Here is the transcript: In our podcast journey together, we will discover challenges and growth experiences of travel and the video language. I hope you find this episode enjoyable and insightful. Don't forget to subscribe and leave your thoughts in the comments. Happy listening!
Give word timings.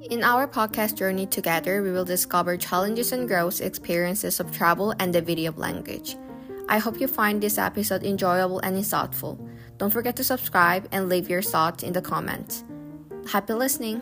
In 0.00 0.22
our 0.22 0.46
podcast 0.46 0.94
journey 0.94 1.26
together, 1.26 1.82
we 1.82 1.90
will 1.90 2.04
discover 2.04 2.56
challenges 2.56 3.10
and 3.10 3.26
growth 3.26 3.60
experiences 3.60 4.38
of 4.38 4.52
travel 4.52 4.94
and 5.00 5.12
the 5.12 5.20
video 5.20 5.52
language. 5.56 6.16
I 6.68 6.78
hope 6.78 7.00
you 7.00 7.08
find 7.08 7.42
this 7.42 7.58
episode 7.58 8.04
enjoyable 8.04 8.60
and 8.60 8.76
insightful. 8.76 9.36
Don't 9.76 9.90
forget 9.90 10.14
to 10.16 10.24
subscribe 10.24 10.88
and 10.92 11.08
leave 11.08 11.28
your 11.28 11.42
thoughts 11.42 11.82
in 11.82 11.92
the 11.92 12.00
comments. 12.00 12.62
Happy 13.26 13.54
listening! 13.54 14.00